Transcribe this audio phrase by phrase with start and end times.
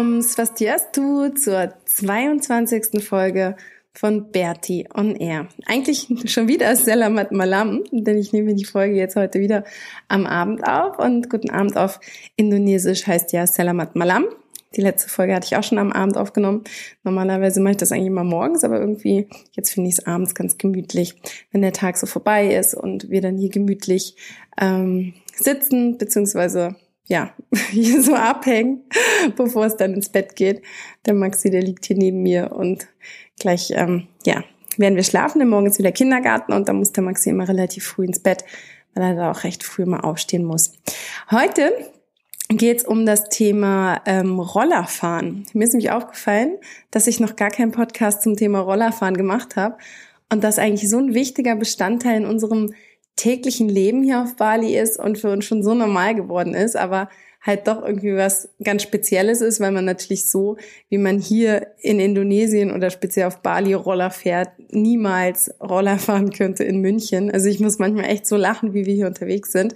[0.00, 3.04] Um Swastiastu zur 22.
[3.04, 3.54] Folge
[3.92, 5.48] von Bertie on Air.
[5.66, 9.62] Eigentlich schon wieder Selamat Malam, denn ich nehme die Folge jetzt heute wieder
[10.08, 12.00] am Abend auf und guten Abend auf
[12.36, 14.24] Indonesisch heißt ja Selamat Malam.
[14.74, 16.64] Die letzte Folge hatte ich auch schon am Abend aufgenommen.
[17.04, 20.56] Normalerweise mache ich das eigentlich immer morgens, aber irgendwie jetzt finde ich es abends ganz
[20.56, 21.14] gemütlich,
[21.52, 24.16] wenn der Tag so vorbei ist und wir dann hier gemütlich
[24.58, 26.76] ähm, sitzen, beziehungsweise
[27.10, 27.34] ja,
[27.70, 28.84] hier so abhängen,
[29.36, 30.62] bevor es dann ins Bett geht.
[31.04, 32.86] Der Maxi, der liegt hier neben mir und
[33.38, 34.44] gleich, ähm, ja,
[34.78, 35.40] werden wir schlafen.
[35.40, 38.44] Denn morgen ist wieder Kindergarten und da muss der Maxi immer relativ früh ins Bett,
[38.94, 40.72] weil er da auch recht früh mal aufstehen muss.
[41.30, 41.72] Heute
[42.48, 45.46] geht es um das Thema ähm, Rollerfahren.
[45.52, 46.58] Mir ist nämlich aufgefallen,
[46.90, 49.76] dass ich noch gar keinen Podcast zum Thema Rollerfahren gemacht habe
[50.32, 52.72] und das eigentlich so ein wichtiger Bestandteil in unserem
[53.20, 57.08] täglichen Leben hier auf Bali ist und für uns schon so normal geworden ist, aber
[57.42, 60.56] halt doch irgendwie was ganz Spezielles ist, weil man natürlich so,
[60.88, 66.64] wie man hier in Indonesien oder speziell auf Bali Roller fährt, niemals Roller fahren könnte
[66.64, 67.30] in München.
[67.30, 69.74] Also ich muss manchmal echt so lachen, wie wir hier unterwegs sind,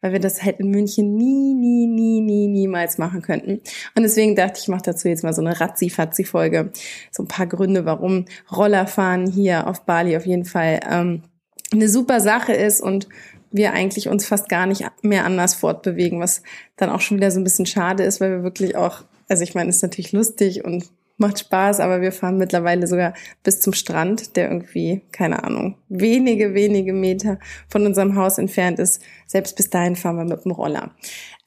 [0.00, 3.60] weil wir das halt in München nie, nie, nie, nie, niemals machen könnten.
[3.94, 6.70] Und deswegen dachte ich, ich mache dazu jetzt mal so eine Razzi-Fazzi-Folge.
[7.10, 11.22] So ein paar Gründe, warum Rollerfahren hier auf Bali auf jeden Fall ähm,
[11.72, 13.08] eine super Sache ist und
[13.50, 16.42] wir eigentlich uns fast gar nicht mehr anders fortbewegen, was
[16.76, 19.54] dann auch schon wieder so ein bisschen schade ist, weil wir wirklich auch, also ich
[19.54, 24.36] meine, ist natürlich lustig und macht Spaß, aber wir fahren mittlerweile sogar bis zum Strand,
[24.36, 27.38] der irgendwie, keine Ahnung, wenige, wenige Meter
[27.68, 29.02] von unserem Haus entfernt ist.
[29.26, 30.92] Selbst bis dahin fahren wir mit dem Roller.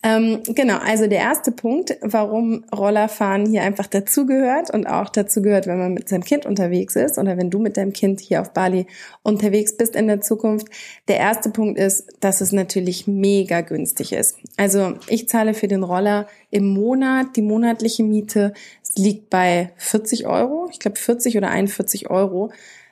[0.02, 5.68] Ähm, genau, also der erste Punkt, warum Rollerfahren hier einfach dazugehört und auch dazu gehört,
[5.68, 8.53] wenn man mit seinem Kind unterwegs ist oder wenn du mit deinem Kind hier auf
[8.53, 8.88] Bali
[9.24, 10.68] unterwegs bist in der Zukunft.
[11.09, 14.38] Der erste Punkt ist, dass es natürlich mega günstig ist.
[14.56, 18.53] Also ich zahle für den Roller im Monat, die monatliche Miete
[18.99, 22.51] liegt bei 40 Euro, ich glaube 40 oder 41 Euro.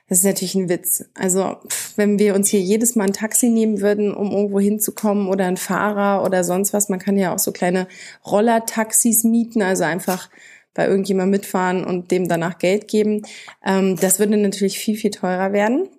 [0.09, 1.03] Das ist natürlich ein Witz.
[1.15, 1.57] Also
[1.97, 5.57] wenn wir uns hier jedes Mal ein Taxi nehmen würden, um irgendwo hinzukommen oder ein
[5.57, 7.87] Fahrer oder sonst was, man kann ja auch so kleine
[8.25, 10.29] Rollertaxis mieten, also einfach
[10.73, 13.23] bei irgendjemand mitfahren und dem danach Geld geben.
[13.65, 15.89] Ähm, das würde natürlich viel, viel teurer werden.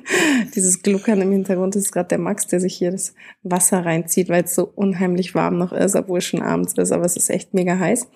[0.54, 4.44] Dieses Gluckern im Hintergrund ist gerade der Max, der sich hier das Wasser reinzieht, weil
[4.44, 7.54] es so unheimlich warm noch ist, obwohl es schon abends ist, aber es ist echt
[7.54, 8.08] mega heiß.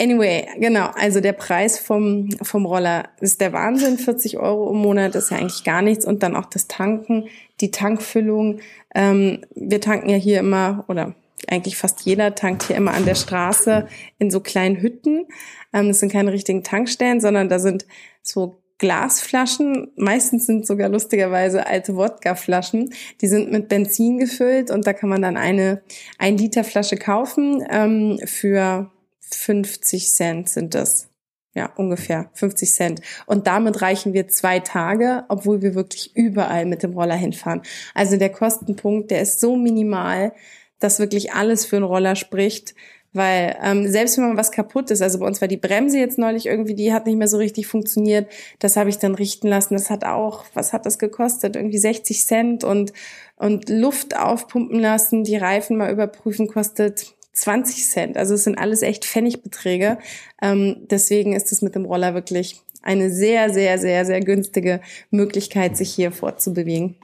[0.00, 5.14] Anyway, genau, also der Preis vom, vom Roller ist der Wahnsinn, 40 Euro im Monat
[5.14, 7.24] ist ja eigentlich gar nichts und dann auch das Tanken,
[7.60, 8.60] die Tankfüllung.
[8.94, 11.14] Ähm, wir tanken ja hier immer, oder
[11.48, 13.86] eigentlich fast jeder tankt hier immer an der Straße
[14.18, 15.26] in so kleinen Hütten.
[15.72, 17.86] Ähm, das sind keine richtigen Tankstellen, sondern da sind
[18.22, 24.92] so Glasflaschen, meistens sind sogar lustigerweise alte Wodkaflaschen, die sind mit Benzin gefüllt und da
[24.92, 25.82] kann man dann eine
[26.18, 28.90] ein Liter Flasche kaufen ähm, für
[29.30, 31.08] 50 Cent sind das.
[31.54, 33.00] Ja, ungefähr 50 Cent.
[33.26, 37.62] Und damit reichen wir zwei Tage, obwohl wir wirklich überall mit dem Roller hinfahren.
[37.94, 40.32] Also der Kostenpunkt, der ist so minimal,
[40.78, 42.74] dass wirklich alles für einen Roller spricht.
[43.12, 46.18] Weil ähm, selbst wenn man was kaputt ist, also bei uns war die Bremse jetzt
[46.18, 48.30] neulich irgendwie, die hat nicht mehr so richtig funktioniert.
[48.58, 49.74] Das habe ich dann richten lassen.
[49.74, 51.56] Das hat auch, was hat das gekostet?
[51.56, 52.92] Irgendwie 60 Cent und
[53.38, 58.16] und Luft aufpumpen lassen, die Reifen mal überprüfen kostet 20 Cent.
[58.16, 59.98] Also es sind alles echt Pfennigbeträge.
[60.42, 65.76] Ähm, deswegen ist es mit dem Roller wirklich eine sehr, sehr, sehr, sehr günstige Möglichkeit,
[65.76, 66.96] sich hier fortzubewegen.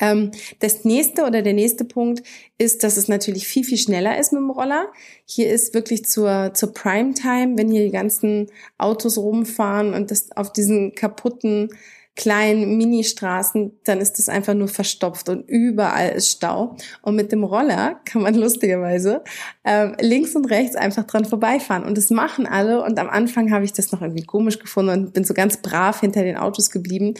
[0.00, 2.22] Ähm, das nächste oder der nächste Punkt
[2.58, 4.88] ist, dass es natürlich viel, viel schneller ist mit dem Roller.
[5.24, 10.52] Hier ist wirklich zur, zur Primetime, wenn hier die ganzen Autos rumfahren und das auf
[10.52, 11.70] diesen kaputten
[12.18, 16.76] kleinen Ministraßen, dann ist das einfach nur verstopft und überall ist Stau.
[17.00, 19.22] Und mit dem Roller kann man lustigerweise
[19.62, 21.84] äh, links und rechts einfach dran vorbeifahren.
[21.84, 22.82] Und das machen alle.
[22.82, 26.00] Und am Anfang habe ich das noch irgendwie komisch gefunden und bin so ganz brav
[26.00, 27.14] hinter den Autos geblieben,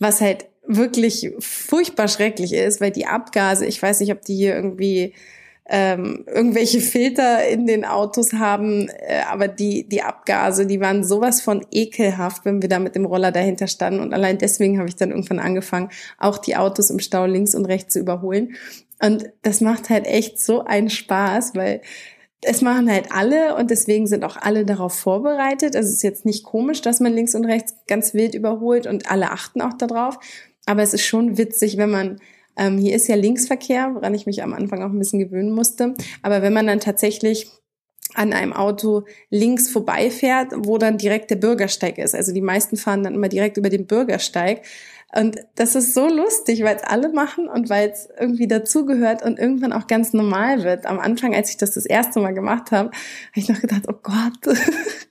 [0.00, 4.54] was halt wirklich furchtbar schrecklich ist, weil die Abgase, ich weiß nicht, ob die hier
[4.54, 5.14] irgendwie
[5.72, 11.40] ähm, irgendwelche Filter in den Autos haben, äh, aber die, die Abgase, die waren sowas
[11.40, 14.00] von ekelhaft, wenn wir da mit dem Roller dahinter standen.
[14.00, 17.66] Und allein deswegen habe ich dann irgendwann angefangen, auch die Autos im Stau links und
[17.66, 18.56] rechts zu überholen.
[19.00, 21.82] Und das macht halt echt so einen Spaß, weil
[22.42, 25.76] es machen halt alle und deswegen sind auch alle darauf vorbereitet.
[25.76, 29.10] Also es ist jetzt nicht komisch, dass man links und rechts ganz wild überholt und
[29.10, 30.18] alle achten auch darauf.
[30.66, 32.20] Aber es ist schon witzig, wenn man
[32.56, 35.94] ähm, hier ist ja Linksverkehr, woran ich mich am Anfang auch ein bisschen gewöhnen musste.
[36.22, 37.48] Aber wenn man dann tatsächlich
[38.14, 42.14] an einem Auto links vorbeifährt, wo dann direkt der Bürgersteig ist.
[42.14, 44.62] Also die meisten fahren dann immer direkt über den Bürgersteig.
[45.12, 49.38] Und das ist so lustig, weil es alle machen und weil es irgendwie dazugehört und
[49.38, 50.86] irgendwann auch ganz normal wird.
[50.86, 53.98] Am Anfang, als ich das das erste Mal gemacht habe, habe ich noch gedacht, oh
[54.02, 54.56] Gott,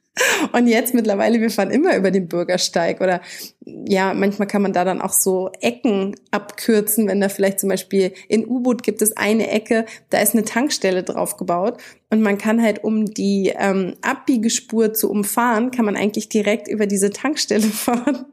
[0.54, 3.21] Und jetzt mittlerweile, wir fahren immer über den Bürgersteig oder
[3.66, 8.13] ja, manchmal kann man da dann auch so Ecken abkürzen, wenn da vielleicht zum Beispiel
[8.27, 11.77] in U-Boot gibt es eine Ecke, da ist eine Tankstelle drauf gebaut
[12.10, 16.88] und man kann halt, um die ähm, Abbiegespur zu umfahren, kann man eigentlich direkt über
[16.88, 18.25] diese Tankstelle fahren.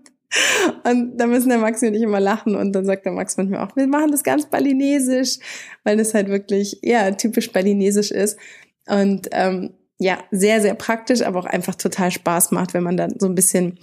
[0.84, 3.60] Und da müssen der Max und ich immer lachen und dann sagt der Max manchmal
[3.60, 5.38] auch, wir machen das ganz balinesisch,
[5.84, 8.36] weil das halt wirklich, ja, typisch balinesisch ist.
[8.88, 13.18] Und ähm, ja, sehr, sehr praktisch, aber auch einfach total Spaß macht, wenn man dann
[13.18, 13.78] so ein bisschen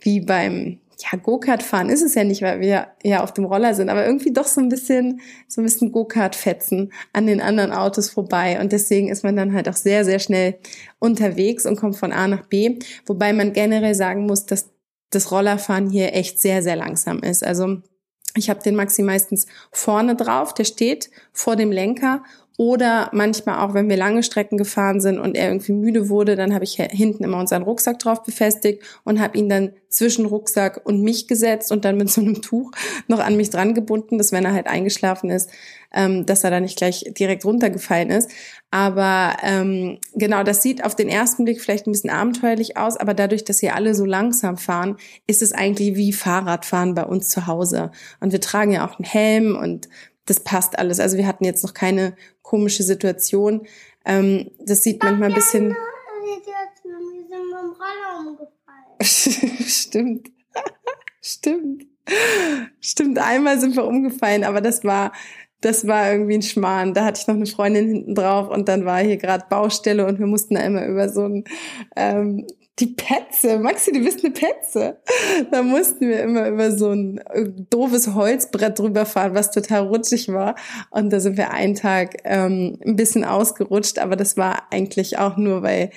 [0.00, 3.74] wie beim ja, Go-Kart fahren ist es ja nicht, weil wir ja auf dem Roller
[3.74, 7.72] sind, aber irgendwie doch so ein bisschen, so ein bisschen Go-Kart fetzen an den anderen
[7.72, 8.60] Autos vorbei.
[8.60, 10.58] Und deswegen ist man dann halt auch sehr, sehr schnell
[10.98, 12.78] unterwegs und kommt von A nach B.
[13.06, 14.70] Wobei man generell sagen muss, dass
[15.10, 17.44] das Rollerfahren hier echt sehr, sehr langsam ist.
[17.44, 17.78] Also
[18.34, 22.22] ich habe den Maxi meistens vorne drauf, der steht vor dem Lenker
[22.62, 26.54] oder manchmal auch, wenn wir lange Strecken gefahren sind und er irgendwie müde wurde, dann
[26.54, 31.02] habe ich hinten immer unseren Rucksack drauf befestigt und habe ihn dann zwischen Rucksack und
[31.02, 32.70] mich gesetzt und dann mit so einem Tuch
[33.08, 35.50] noch an mich dran gebunden, dass wenn er halt eingeschlafen ist,
[35.92, 38.30] ähm, dass er da nicht gleich direkt runtergefallen ist.
[38.70, 43.12] Aber ähm, genau, das sieht auf den ersten Blick vielleicht ein bisschen abenteuerlich aus, aber
[43.12, 47.48] dadurch, dass hier alle so langsam fahren, ist es eigentlich wie Fahrradfahren bei uns zu
[47.48, 47.90] Hause.
[48.20, 49.88] Und wir tragen ja auch einen Helm und
[50.26, 51.00] das passt alles.
[51.00, 53.66] Also wir hatten jetzt noch keine komische Situation.
[54.04, 55.76] Ähm, das sieht manchmal ein bisschen.
[59.68, 60.30] Stimmt.
[61.22, 61.86] Stimmt.
[62.80, 65.12] Stimmt, einmal sind wir umgefallen, aber das war,
[65.60, 66.94] das war irgendwie ein Schmarrn.
[66.94, 70.18] Da hatte ich noch eine Freundin hinten drauf und dann war hier gerade Baustelle und
[70.18, 71.44] wir mussten da immer über so ein
[71.94, 72.46] ähm,
[72.78, 73.58] die Petze.
[73.58, 74.98] Maxi, du bist eine Petze.
[75.50, 80.28] Da mussten wir immer über so ein äh, doofes Holzbrett drüber fahren, was total rutschig
[80.28, 80.54] war.
[80.90, 85.36] Und da sind wir einen Tag ähm, ein bisschen ausgerutscht, aber das war eigentlich auch
[85.36, 85.90] nur, weil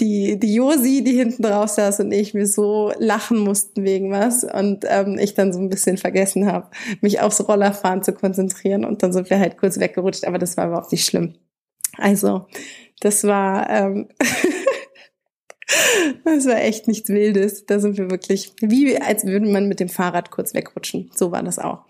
[0.00, 4.42] die, die Josi, die hinten drauf saß und ich mir so lachen mussten wegen was
[4.42, 6.68] und ähm, ich dann so ein bisschen vergessen habe,
[7.00, 10.66] mich aufs Rollerfahren zu konzentrieren und dann sind wir halt kurz weggerutscht, aber das war
[10.66, 11.34] überhaupt nicht schlimm.
[11.96, 12.46] Also,
[13.00, 14.08] das war ähm,
[16.24, 17.66] Das war echt nichts Wildes.
[17.66, 21.10] Da sind wir wirklich, wie als würde man mit dem Fahrrad kurz wegrutschen.
[21.14, 21.84] So war das auch.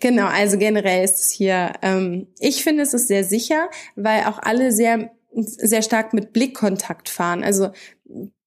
[0.00, 4.38] Genau, also generell ist es hier, ähm, ich finde es ist sehr sicher, weil auch
[4.38, 7.44] alle sehr, sehr stark mit Blickkontakt fahren.
[7.44, 7.70] Also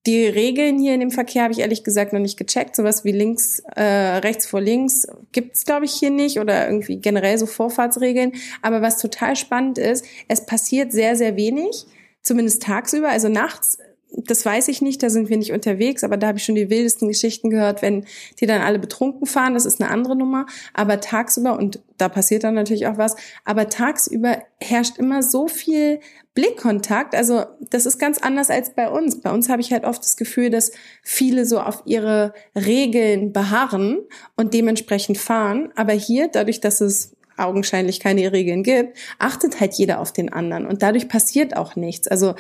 [0.06, 2.76] die Regeln hier in dem Verkehr habe ich ehrlich gesagt noch nicht gecheckt.
[2.76, 3.84] Sowas wie links, äh,
[4.18, 8.34] rechts vor links gibt's glaube ich hier nicht oder irgendwie generell so Vorfahrtsregeln.
[8.62, 11.86] Aber was total spannend ist, es passiert sehr, sehr wenig,
[12.22, 13.10] zumindest tagsüber.
[13.10, 13.78] Also nachts
[14.16, 16.70] das weiß ich nicht, da sind wir nicht unterwegs, aber da habe ich schon die
[16.70, 18.06] wildesten Geschichten gehört, wenn
[18.40, 22.44] die dann alle betrunken fahren, das ist eine andere Nummer, aber tagsüber, und da passiert
[22.44, 23.16] dann natürlich auch was,
[23.46, 26.00] aber tagsüber herrscht immer so viel
[26.36, 29.22] Blickkontakt, also das ist ganz anders als bei uns.
[29.22, 30.72] Bei uns habe ich halt oft das Gefühl, dass
[31.04, 34.00] viele so auf ihre Regeln beharren
[34.36, 40.00] und dementsprechend fahren, aber hier, dadurch, dass es augenscheinlich keine Regeln gibt, achtet halt jeder
[40.00, 42.08] auf den anderen und dadurch passiert auch nichts.
[42.08, 42.36] Also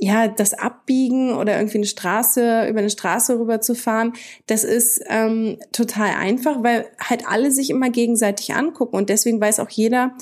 [0.00, 4.12] ja, das Abbiegen oder irgendwie eine Straße, über eine Straße rüber zu fahren,
[4.46, 9.60] das ist ähm, total einfach, weil halt alle sich immer gegenseitig angucken und deswegen weiß
[9.60, 10.12] auch jeder,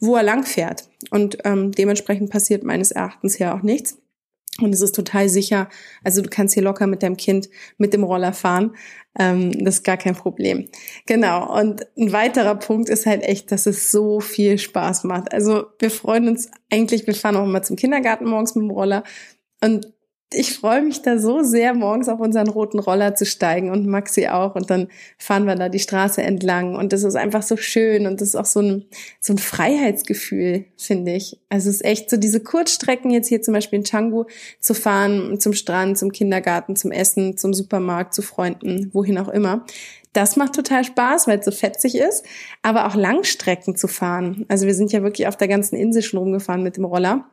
[0.00, 0.88] wo er lang fährt.
[1.10, 3.98] Und ähm, dementsprechend passiert meines Erachtens hier auch nichts.
[4.60, 5.68] Und es ist total sicher.
[6.02, 7.48] Also du kannst hier locker mit deinem Kind
[7.78, 8.74] mit dem Roller fahren.
[9.18, 10.68] Ähm, das ist gar kein Problem.
[11.06, 11.58] Genau.
[11.58, 15.32] Und ein weiterer Punkt ist halt echt, dass es so viel Spaß macht.
[15.32, 19.04] Also wir freuen uns eigentlich, wir fahren auch immer zum Kindergarten morgens mit dem Roller.
[19.62, 19.92] Und
[20.32, 24.26] ich freue mich da so sehr, morgens auf unseren roten Roller zu steigen und Maxi
[24.26, 24.56] auch.
[24.56, 26.74] Und dann fahren wir da die Straße entlang.
[26.74, 28.06] Und das ist einfach so schön.
[28.06, 28.86] Und das ist auch so ein,
[29.20, 31.38] so ein Freiheitsgefühl, finde ich.
[31.48, 34.24] Also es ist echt so diese Kurzstrecken jetzt hier zum Beispiel in Changu
[34.58, 39.64] zu fahren, zum Strand, zum Kindergarten, zum Essen, zum Supermarkt, zu Freunden, wohin auch immer
[40.12, 42.24] das macht total Spaß, weil es so fetzig ist,
[42.62, 44.46] aber auch Langstrecken zu fahren.
[44.48, 47.26] Also wir sind ja wirklich auf der ganzen Insel schon rumgefahren mit dem Roller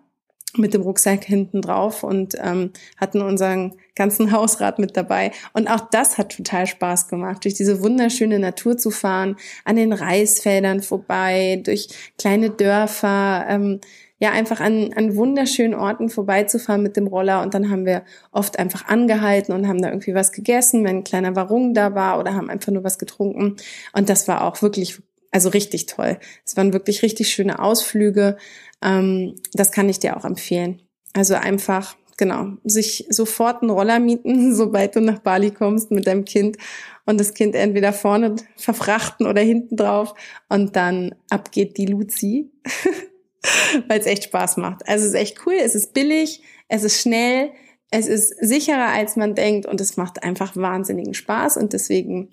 [0.55, 5.31] mit dem Rucksack hinten drauf und ähm, hatten unseren ganzen Hausrat mit dabei.
[5.53, 9.93] Und auch das hat total Spaß gemacht, durch diese wunderschöne Natur zu fahren, an den
[9.93, 13.81] Reisfeldern vorbei, durch kleine Dörfer, ähm,
[14.19, 17.41] ja, einfach an, an wunderschönen Orten vorbeizufahren mit dem Roller.
[17.41, 21.03] Und dann haben wir oft einfach angehalten und haben da irgendwie was gegessen, wenn ein
[21.03, 23.57] kleiner Warung da war oder haben einfach nur was getrunken.
[23.91, 25.01] Und das war auch wirklich
[25.33, 26.19] also richtig toll.
[26.45, 28.37] Es waren wirklich richtig schöne Ausflüge.
[28.81, 30.81] Ähm, das kann ich dir auch empfehlen.
[31.13, 36.23] Also einfach, genau, sich sofort einen Roller mieten, sobald du nach Bali kommst mit deinem
[36.23, 36.57] Kind
[37.05, 40.13] und das Kind entweder vorne verfrachten oder hinten drauf
[40.49, 42.51] und dann ab geht die Luzi,
[43.87, 44.87] weil es echt Spaß macht.
[44.87, 47.51] Also es ist echt cool, es ist billig, es ist schnell,
[47.93, 52.29] es ist sicherer als man denkt und es macht einfach wahnsinnigen Spaß und deswegen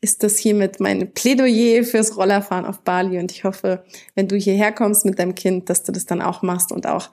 [0.00, 3.18] ist das hiermit mein Plädoyer fürs Rollerfahren auf Bali.
[3.18, 3.84] Und ich hoffe,
[4.14, 7.10] wenn du hierher kommst mit deinem Kind, dass du das dann auch machst und auch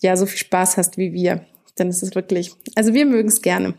[0.00, 1.44] ja so viel Spaß hast wie wir.
[1.78, 3.74] Denn es ist wirklich, also wir mögen es gerne,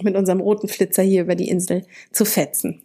[0.00, 2.82] mit unserem roten Flitzer hier über die Insel zu fetzen.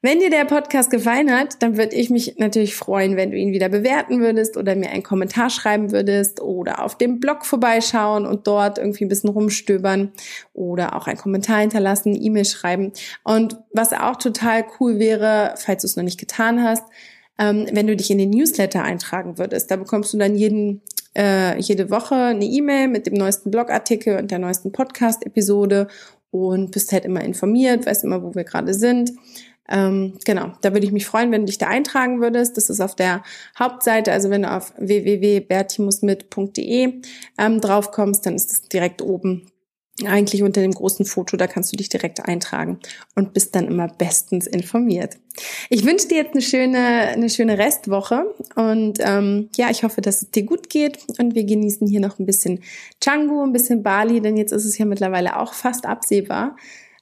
[0.00, 3.52] Wenn dir der Podcast gefallen hat, dann würde ich mich natürlich freuen, wenn du ihn
[3.52, 8.46] wieder bewerten würdest oder mir einen Kommentar schreiben würdest oder auf dem Blog vorbeischauen und
[8.46, 10.12] dort irgendwie ein bisschen rumstöbern
[10.52, 12.92] oder auch einen Kommentar hinterlassen, E-Mail schreiben.
[13.24, 16.84] Und was auch total cool wäre, falls du es noch nicht getan hast,
[17.36, 19.68] ähm, wenn du dich in den Newsletter eintragen würdest.
[19.68, 20.80] Da bekommst du dann jeden
[21.16, 25.88] äh, jede Woche eine E-Mail mit dem neuesten Blogartikel und der neuesten Podcast-Episode
[26.30, 29.10] und bist halt immer informiert, weißt immer, wo wir gerade sind.
[29.70, 32.56] Ähm, genau, da würde ich mich freuen, wenn du dich da eintragen würdest.
[32.56, 33.22] Das ist auf der
[33.58, 37.02] Hauptseite, also wenn du auf www.bertimusmit.de
[37.38, 39.50] ähm, draufkommst, dann ist es direkt oben
[40.06, 42.78] eigentlich unter dem großen Foto, da kannst du dich direkt eintragen
[43.14, 45.16] und bist dann immer bestens informiert.
[45.70, 50.22] Ich wünsche dir jetzt eine schöne, eine schöne Restwoche und ähm, ja, ich hoffe, dass
[50.22, 52.62] es dir gut geht und wir genießen hier noch ein bisschen
[53.00, 56.56] Canggu, ein bisschen Bali, denn jetzt ist es ja mittlerweile auch fast absehbar,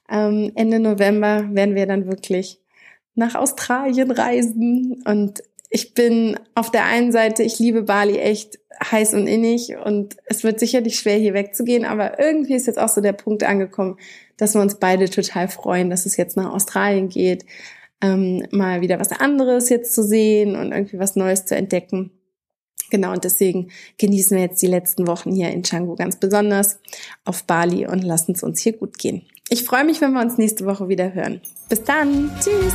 [0.09, 2.59] ähm, Ende November werden wir dann wirklich
[3.15, 5.03] nach Australien reisen.
[5.05, 10.17] Und ich bin auf der einen Seite, ich liebe Bali echt heiß und innig und
[10.25, 13.97] es wird sicherlich schwer hier wegzugehen, aber irgendwie ist jetzt auch so der Punkt angekommen,
[14.37, 17.43] dass wir uns beide total freuen, dass es jetzt nach Australien geht,
[18.01, 22.11] ähm, mal wieder was anderes jetzt zu sehen und irgendwie was Neues zu entdecken.
[22.89, 26.79] Genau, und deswegen genießen wir jetzt die letzten Wochen hier in Canggu ganz besonders
[27.25, 29.23] auf Bali und lassen es uns hier gut gehen.
[29.49, 31.41] Ich freue mich, wenn wir uns nächste Woche wieder hören.
[31.69, 32.31] Bis dann.
[32.41, 32.73] Tschüss.